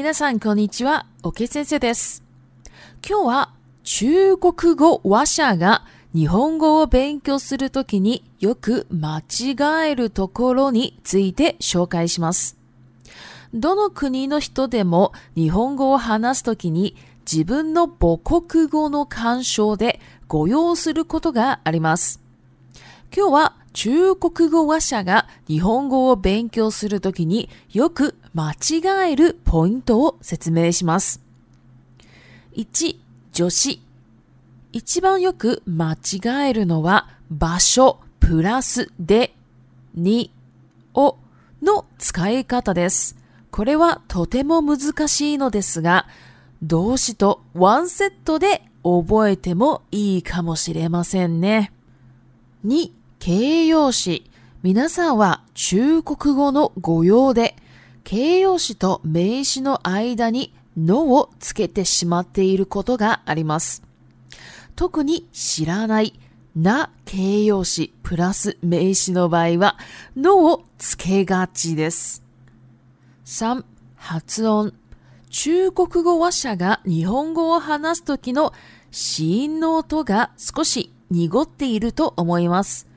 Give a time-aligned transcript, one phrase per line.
[0.00, 1.04] 皆さん、こんにちは。
[1.22, 2.22] オケ先生です。
[3.06, 3.54] 今日は
[3.84, 12.56] 中国語話者が日本語を勉強するときによく間違えるところについて紹介します。
[13.52, 16.96] どの国の人でも日本語を話すときに
[17.30, 22.22] 自分の母国語の干渉で誤用することがあります。
[23.14, 31.20] 今日は中国語話者が日本語を勉強するときによく間違えるポイントを説明します。
[32.56, 32.96] 1、
[33.32, 33.82] 助詞。
[34.72, 39.34] 一番よく間違えるのは場所プラスで、
[39.94, 40.32] に、
[40.94, 41.16] を
[41.62, 43.16] の使い方です。
[43.50, 46.06] これはとても難しいのですが、
[46.62, 51.72] 動詞とワンセットで覚えてもいいかもしれませんね。
[52.64, 54.30] 2、形容詞。
[54.62, 57.56] 皆さんは中国語の語用で
[58.04, 63.82] 形容詞と名詞の間にのをつけてしまっていることがあります。
[64.76, 66.18] 特に知らない
[66.56, 69.76] な形容詞プラス名詞の場合は
[70.16, 72.22] のをつけがちです。
[73.26, 73.64] 3、
[73.96, 74.74] 発音。
[75.30, 78.52] 中国語話者が日本語を話すときの
[78.90, 82.88] 子音の音が少し濁っていると思います。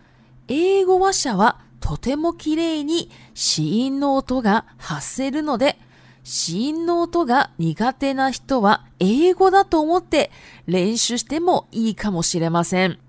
[0.48, 5.78] 英語話者はとても綺麗に子音の音が発せるので、
[6.24, 10.32] 子音の音が苦手な人は英語だと思って
[10.66, 13.00] 練習してもいいかもしれません。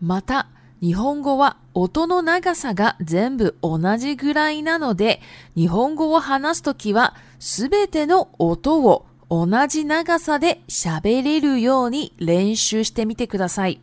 [0.00, 0.46] また、
[0.80, 5.20] 日本語は音の長さが全部同じぐらいなので、
[5.56, 13.80] 日本語を話すときはすべての音を同じ長さで喋れるように練習してみてください。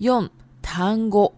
[0.00, 0.30] 4.
[0.62, 1.34] 単語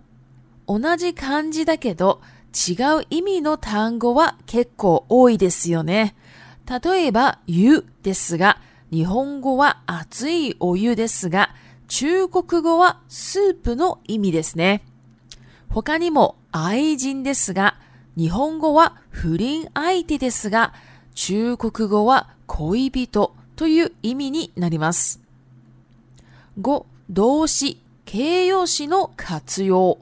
[0.68, 2.20] 同じ漢字だけど
[2.54, 6.14] 違う意味の単語は結構多いですよね。
[6.82, 8.58] 例えば、湯ですが、
[8.92, 11.54] 日本語は熱いお湯ですが、
[11.88, 14.82] 中国語はスープの意味ですね。
[15.70, 17.76] 他にも愛人ですが、
[18.18, 20.74] 日本語は不倫相手ですが、
[21.14, 25.22] 中国語は恋人という意味になります。
[26.60, 29.98] 5、動詞、形容詞の活用。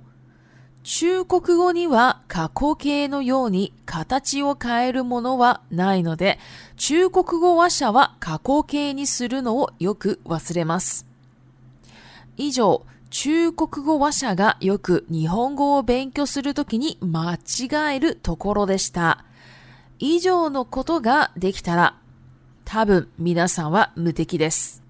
[0.89, 6.39] 中国語には過去形のように形を変えるものはないので、
[6.77, 11.05] 中国語話者は過去形にするのをよく忘れます。
[12.37, 19.25] 以上、中国語話者がよく日本語を勉強するときに間違えるところでした。
[19.99, 21.97] 以上のことができたら、
[22.65, 24.85] 多分皆さんは無敵です。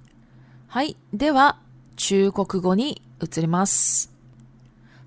[0.69, 0.99] はい。
[1.15, 1.59] では、
[1.97, 4.15] 中国語に移ります。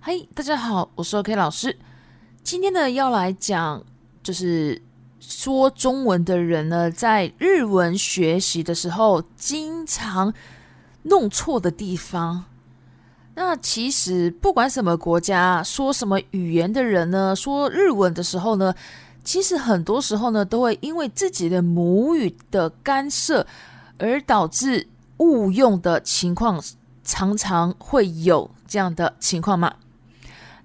[0.01, 1.77] 嘿，大家好，我是 OK 老师。
[2.41, 3.83] 今天呢，要来讲
[4.23, 4.81] 就是
[5.19, 10.33] 说中文的人呢，在日文学习的时候，经常
[11.03, 12.45] 弄错的地方。
[13.35, 18.73] 那其实不管什么国家说什么语言的人呢，说日文的时候呢，
[19.25, 23.45] 其实很多时候呢，都会因为自己的母语的干涉
[23.97, 24.87] 而导致
[25.17, 26.63] 误用的情况，
[27.03, 29.73] 常常会有这样的情况吗？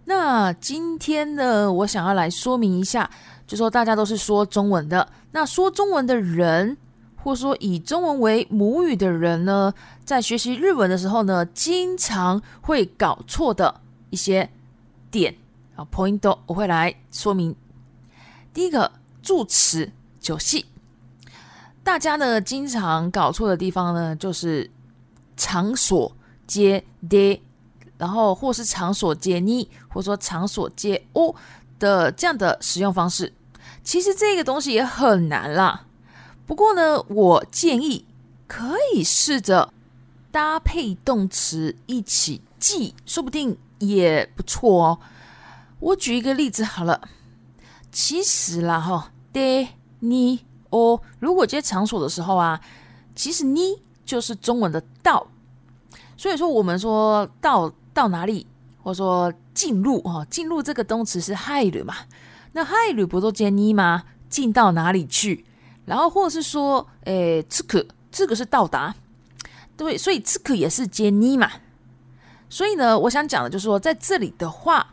[0.06, 3.08] 那今天呢，我想要来说明一下，
[3.46, 6.76] 就说大家都是说中文的，那说中文的人，
[7.16, 9.72] 或说以中文为母语的人呢，
[10.04, 13.80] 在学习日文的时候呢，经常会搞错的
[14.10, 14.50] 一些
[15.10, 15.34] 点
[15.74, 17.54] 啊，point 我会来说明。
[18.52, 18.92] 第一个
[19.22, 19.90] 住持
[20.20, 20.66] 酒系，
[21.82, 24.70] 大家呢经常搞错的地方呢，就是
[25.34, 26.14] 场所
[26.46, 27.40] 接地。
[28.04, 31.34] 然后，或是场所接呢，或者说场所接屋
[31.78, 33.32] 的这样的使用方式，
[33.82, 35.86] 其实这个东西也很难啦。
[36.46, 38.04] 不过呢，我建议
[38.46, 39.72] 可以试着
[40.30, 44.98] 搭配动词一起记，说不定也不错哦。
[45.80, 47.00] 我举一个例子好了，
[47.90, 49.66] 其实啦哈，的
[50.00, 52.60] 你、哦，如果接场所的时候啊，
[53.16, 55.26] 其实你就是中文的道，
[56.18, 57.72] 所以说我们说到。
[57.94, 58.46] 到哪里，
[58.82, 61.94] 或者说进入哈，进入这个动词是 i 旅嘛？
[62.52, 64.04] 那 i 旅不都接呢吗？
[64.28, 65.44] 进到哪里去？
[65.86, 68.94] 然后或者是说，诶，此刻这个是到达，
[69.76, 71.48] 对，所以此刻也是接呢嘛？
[72.50, 74.92] 所以呢，我想讲的就是说，在这里的话，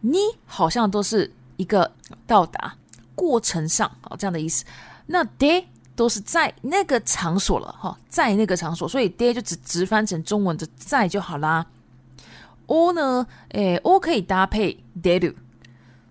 [0.00, 1.90] 呢好像都是一个
[2.26, 2.74] 到达
[3.14, 4.64] 过程上哦这样的意思。
[5.06, 5.64] 那 d
[5.94, 11.64] 都是在那个场所了哈，在那个场所，所以 d 就直直翻成中文的在就好啦。
[12.70, 13.26] o 呢？
[13.50, 15.34] 诶 o 可以搭配 de d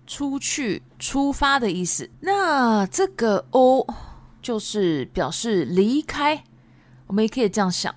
[0.06, 2.10] 出去、出发的意思。
[2.20, 3.86] 那这个 o
[4.42, 6.44] 就是表示离开。
[7.06, 7.92] 我们也可以这样想。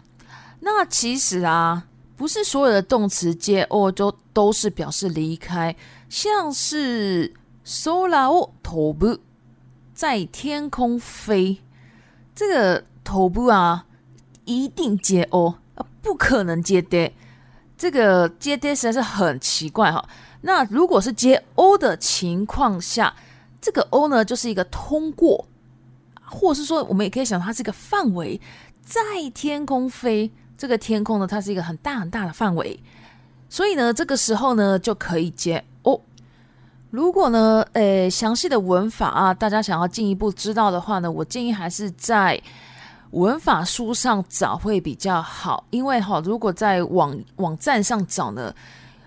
[0.61, 5.75] 那其实啊，不是所有的动词接 o 就都是表示离开，
[6.09, 7.33] 像是
[7.65, 9.17] s o l a o 头部
[9.93, 11.59] 在天空飞，
[12.33, 13.85] 这个头部啊
[14.45, 15.55] 一定接 o，
[16.01, 17.11] 不可能接 de。
[17.83, 20.01] 这个接 d 是很奇怪哈，
[20.39, 23.13] 那如果是接 o 的情况下，
[23.59, 25.45] 这个 o 呢就是一个通过，
[26.23, 28.39] 或是说我们也可以想它是一个范围，
[28.85, 29.01] 在
[29.33, 32.79] 天空飞，这个天空呢它是一个很大很大的范围，
[33.49, 35.99] 所以呢这个时候呢就可以接 o。
[36.89, 42.41] 如果呢，诶，详细的文法啊，大家想要进一步知道的话呢，我建议还是在。
[43.13, 48.53] 文法书上找会比较好，因为哈，如果在网网站上找呢，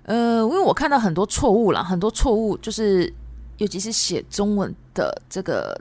[0.04, 3.12] 呃，因为我看到很多错误啦，很多错误就是，
[3.58, 5.76] 尤其是写中文的这个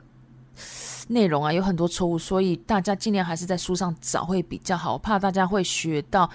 [1.08, 6.28] 内容啊，有很多错误，所以大家尽量还是在书上找会比较好，我怕大家会学到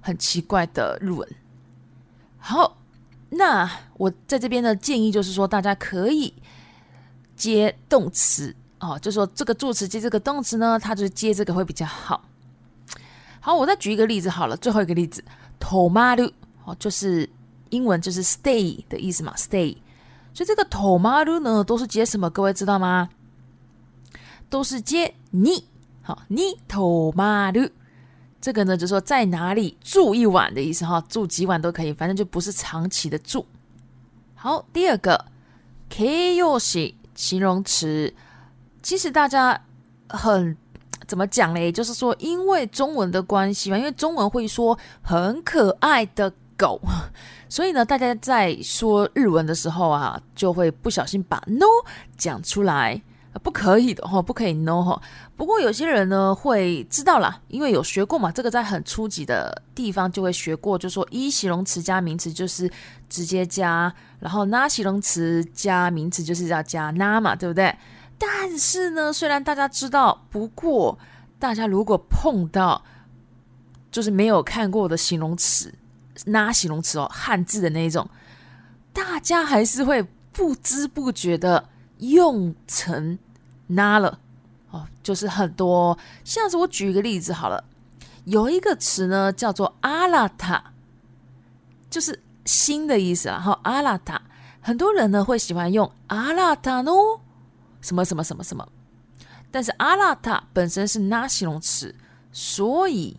[0.00, 1.28] 很奇怪的日文。
[2.38, 2.76] 好，
[3.30, 6.34] 那我在这边的建议就是说，大家可以
[7.36, 8.54] 接动词。
[8.80, 12.22] 哦，就说这个助词接这个动词呢，它就接这个会比较好。
[13.40, 15.22] 好，我再举一个例子好了，最后一个例子
[15.60, 16.30] ，tomaru，
[16.64, 17.28] 哦，就是
[17.70, 19.76] 英文就是 stay 的意思嘛，stay。
[20.32, 22.30] 所以这个 tomaru 呢，都是接什么？
[22.30, 23.08] 各位知道吗？
[24.48, 25.66] 都是接你，
[26.02, 26.38] 好 n
[26.68, 27.70] tomaru。
[28.40, 33.44] 这个呢，就说在哪里住一晚的意思哈，住几晚都可以，反正就不是长期的住。
[34.36, 35.24] 好，第二个
[35.90, 38.12] ，koshi 形容词。
[38.88, 39.60] 其实大家
[40.08, 40.56] 很
[41.06, 41.70] 怎么讲嘞？
[41.70, 46.80] 就是说，因为中文的关系嘛，因为中文会说很可爱的狗，
[47.50, 51.66] 所以呢，大家在说日文的时候啊，就会不小心把 no
[52.16, 52.98] 讲出来，
[53.42, 55.02] 不可以的哦，不可以 no 哈。
[55.36, 62.70] 不过有些人呢会知道啦，因为有学过嘛，这个在很初级的地方就会学过，就说一形容词加名词就是
[63.10, 67.70] 直接加，然后那形容词加名词就是要加 n a m 对不对？
[68.18, 70.98] 但是呢，虽然大家知道，不过
[71.38, 72.82] 大家如果碰到
[73.92, 75.72] 就是没有看过的形容词，
[76.26, 78.06] 那形容词哦，汉字的那一种，
[78.92, 81.68] 大家还是会不知不觉的
[81.98, 83.16] 用成
[83.68, 84.18] 那了
[84.72, 84.88] 哦。
[85.00, 87.62] 就是很多，像是我举一个例子好了，
[88.24, 90.72] 有一个词呢叫做阿拉塔，
[91.88, 94.20] 就是新的意思然后阿拉塔，
[94.60, 97.20] 很多人呢会喜欢用阿拉塔喏。
[97.80, 98.66] 什么什么什么什么，
[99.50, 101.94] 但是阿拉塔本身是哪形容词，
[102.32, 103.16] 所以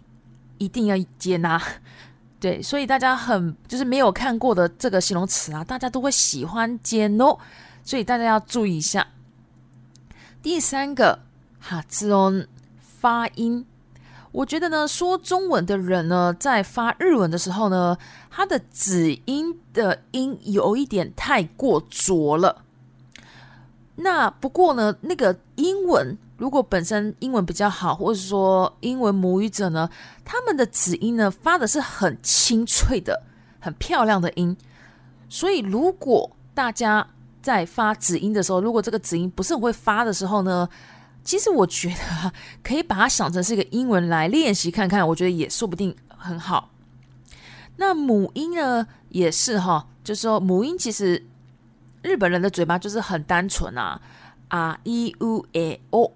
[0.57, 1.61] 一定要接纳，
[2.39, 7.37] 对，所以大家很就是没有看过的这个形容词啊，大家都会喜欢接 no，
[7.83, 9.05] 所以大家要注意一下。
[10.41, 11.19] 第三个
[11.59, 12.47] 哈字音
[12.79, 13.65] 发音，
[14.31, 17.97] 我觉得呢，说中文的人呢，在发日文的时候呢，
[18.29, 22.63] 他的子音的音有一点太过浊了。
[24.01, 29.89] 那不过呢，那个英文如果本身英文比较好，或者说英文母语者呢，
[30.23, 33.23] 他们的子音呢发的是很清脆的、
[33.59, 34.55] 很漂亮的音。
[35.27, 37.05] 所以如果大家
[37.41, 40.67] 在发子音的时候，如果这个子音不是很会发的时候呢，
[41.23, 42.31] 其实我觉得
[42.63, 46.69] 可以把它想成是一个英文来练习看看，我觉得也说不定很好。
[47.75, 51.25] 那母音呢也是哈，就是说母音其实。
[52.01, 53.99] 日本人的嘴巴就是很单纯啊，
[54.47, 56.13] 啊 e u a o，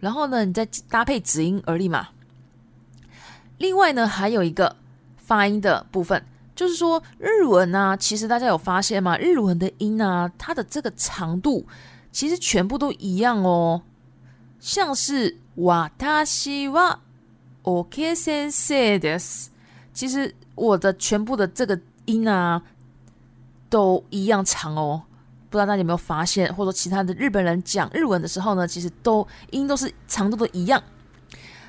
[0.00, 2.08] 然后呢，你再搭配子音而立嘛。
[3.58, 4.74] 另外呢，还有一个
[5.18, 9.18] 发音的部分，就是说日文啊，其实大家有发现吗？
[9.18, 11.66] 日文的音啊，它的这个长度
[12.10, 13.82] 其实全部都一样哦。
[14.60, 16.98] 像是瓦他西瓦
[17.62, 19.50] o k c e n d s
[19.92, 22.62] 其实我的全部的这个音啊，
[23.68, 25.02] 都一样长哦。
[25.50, 30.82] 不知道大家有没有发现，或者其他的日本人讲日文的时候呢，其实都音都是长度都一样。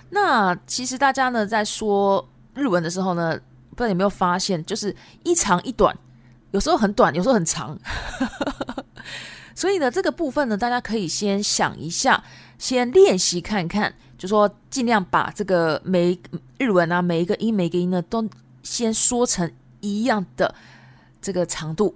[0.10, 3.36] 那其实大家呢在说日文的时候呢，
[3.70, 4.94] 不知道有没有发现，就是
[5.24, 5.96] 一长一短，
[6.52, 7.78] 有时候很短，有时候很长。
[9.56, 12.22] 所以呢这个部分呢，大家可以先想一下，
[12.58, 16.18] 先练习看看，就说尽量把这个每
[16.58, 18.28] 日文啊每一个音每一个音呢都
[18.64, 20.54] 先说成一样的
[21.22, 21.96] 这个长度。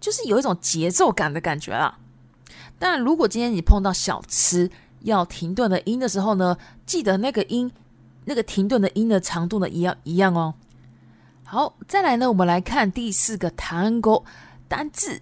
[0.00, 1.96] 就是有一种节奏感的感觉啦。
[2.78, 4.68] 但如果今天你碰到小吃
[5.02, 7.70] 要停顿的音的时候呢，记得那个音、
[8.24, 10.54] 那个停顿的音的长度呢，一样一样哦。
[11.44, 14.24] 好，再来呢，我们来看第四个弹钩
[14.66, 15.20] 单字。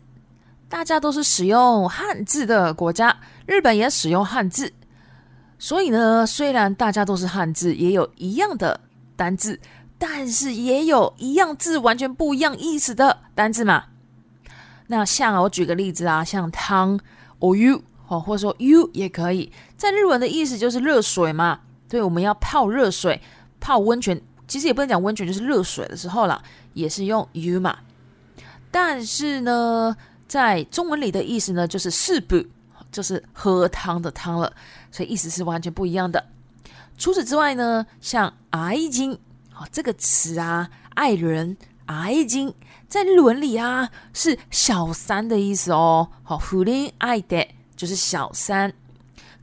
[0.68, 4.70] 大家都是使用汉字的国家，日本也使用汉字，
[5.58, 8.78] 所以呢，虽然大家都是汉字，也有一样的
[9.16, 9.58] 单字，
[9.96, 13.84] 但是也有一样字完全不一样意思的单字嘛。
[14.88, 16.98] 那像我举个例子啊，像汤
[17.40, 21.60] ，or you，哦，或者说 you 也可以，在日文的意思就是热水嘛。
[21.88, 23.20] 对，我们要泡热水，
[23.60, 26.42] 泡温泉，其实也不能讲温泉，就是热水的时候啦，
[26.74, 27.78] 也是用 you 嘛。
[28.70, 29.94] 但是呢，
[30.26, 32.42] 在中文里的意思呢，就是“是不”，
[32.92, 34.50] 就是喝汤的汤了，
[34.90, 36.22] 所以意思是完全不一样的。
[36.96, 39.12] 除此之外呢，像“爱金”
[39.54, 42.54] 哦，这个词啊，“爱人”爱金。
[42.88, 46.08] 在伦理啊，是小三的意思哦。
[46.22, 47.22] 好，who I
[47.76, 48.72] 就是小三。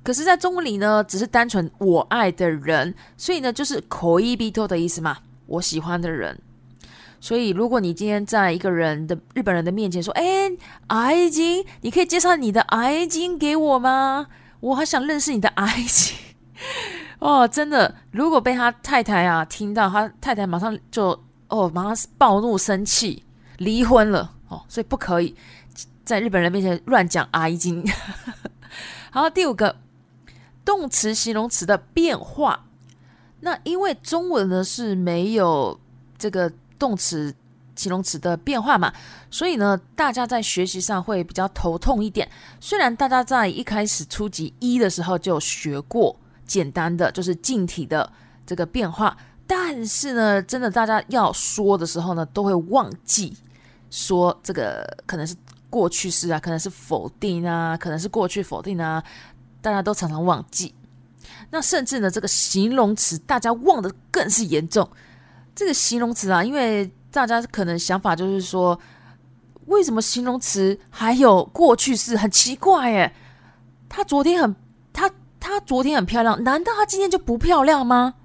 [0.03, 5.17] 可是，在中文里呢，只是单纯我爱的人，所以呢，就是口一鼻透的意思嘛。
[5.45, 6.39] 我喜欢的人。
[7.21, 10.51] 所以，如果你今天在一个人的日本人的面前说，哎
[10.87, 14.25] ，I j 你可以介绍你的 I j 给我吗？
[14.59, 16.15] 我好想认识你的 I j
[17.19, 23.21] 哦，真的，如果被他太太啊听到，他太太马上就哦，马上暴怒生气。
[23.57, 25.35] 离婚了哦，所以不可以
[26.03, 27.83] 在日本人面前乱讲阿姨经。
[29.11, 29.77] 好，第五个
[30.63, 32.65] 动词形容词的变化。
[33.41, 35.79] 那因为中文呢是没有
[36.17, 37.33] 这个动词
[37.75, 38.91] 形容词的变化嘛，
[39.29, 42.27] 所以呢大家在学习上会比较头痛一点。
[42.59, 48.11] 虽然大家在一开始初级一的时候就学过简单的，就是近体的
[48.47, 53.37] 这个变化，但是呢，真的大家要说的时候呢，都会忘记。
[53.89, 55.35] 说这个可能是
[55.69, 59.03] 过去式啊，可能是否定啊，可能是过去否定啊，
[59.61, 60.73] 大家都常常忘记。
[61.51, 64.87] 那甚至呢，这个形容词大家忘的更是严重。
[65.53, 68.77] 这个形容词啊，因为大家可能想法就是说，
[69.67, 73.13] 为什么形容词还有过去式，很奇怪耶？
[73.87, 74.55] 她昨天很，
[74.93, 78.15] 她她昨天很漂亮，难道她今天就不漂亮吗？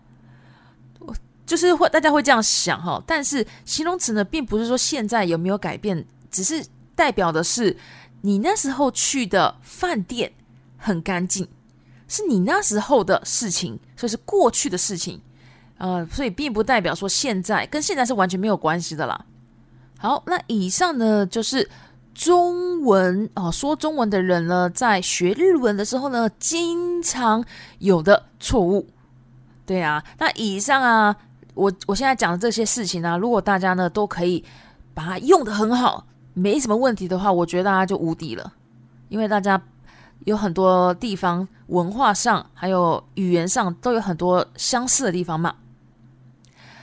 [1.50, 6.64] 就是会大家会这样想哈，但是形容词呢，并不是说现在有没有改变，只是
[6.94, 7.76] 代表的是
[8.20, 10.30] 你那时候去的饭店
[10.76, 11.48] 很干净，
[12.06, 15.20] 是你那时候的事情，所以是过去的事情，
[15.78, 19.26] 呃，所以并不代表说现在跟现在是完全没有关系的啦。
[19.98, 21.68] 好，那以上呢就是
[22.14, 27.44] 中文哦，说中文的人呢，在学日文的时候呢，经常
[27.80, 28.86] 有的错误，
[29.66, 31.16] 对啊，那以上啊。
[31.60, 34.42] 我我现在讲的这些事情呢，如果大家呢都可以
[34.94, 38.50] 把它用的很好，没什么问题的话，我觉得大家就无敌了，
[39.10, 39.60] 因为大家
[40.24, 45.54] 有很多地方文化上还有语言上都有很多相似的地方嘛。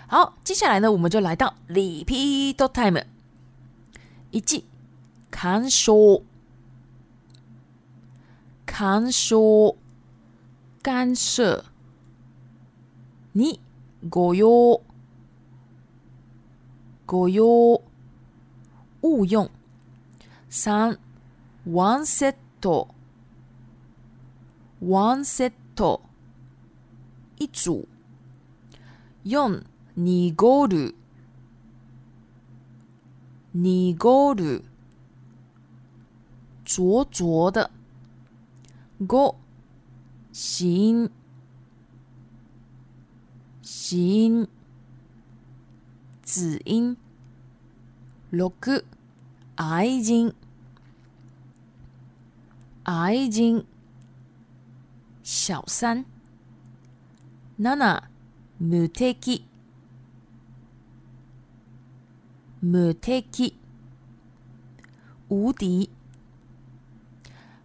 [0.06, 3.02] 好，接下来呢，我们就来到 repeat time，
[4.30, 4.64] 一记，
[5.32, 6.24] 看书，
[8.64, 9.76] 看书，
[10.84, 11.66] 干涉，
[13.32, 13.60] 你。
[14.10, 14.80] ご用、
[17.08, 17.82] ご用、
[19.02, 19.50] 勿用。
[20.50, 20.98] 三、
[21.70, 22.88] ワンセット、
[24.86, 26.02] ワンセット、
[27.38, 27.88] 一組。
[29.26, 29.66] 四、
[29.98, 30.96] 濁る、
[33.56, 34.64] 濁る、
[36.64, 37.70] 灼灼的。
[39.06, 39.36] 五、
[40.32, 41.12] 死因。
[43.70, 44.48] 新、
[46.24, 46.96] 子音、
[48.32, 48.86] 六、
[49.58, 50.34] 爱人、
[52.86, 53.66] 爱人、
[55.22, 56.06] 小三、
[57.60, 58.10] 娜娜、
[58.58, 59.46] 目贴机、
[62.62, 63.58] 目贴机、
[65.28, 65.90] 无敌。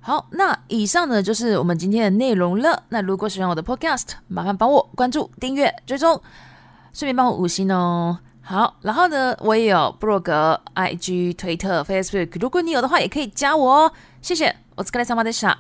[0.01, 0.62] 好，那。
[0.73, 2.83] 以上呢就是我们今天的内容了。
[2.89, 6.15] 那如果喜欢我的 podcast，麻烦帮我关注、订阅、追踪，
[6.95, 8.19] 顺便帮我五星哦。
[8.41, 13.93] 好，然后呢，我也有博格、IG、推特、Facebook，如果你有的话，也可以加我哦。
[14.23, 15.57] 谢谢，我是克莱桑巴德莎。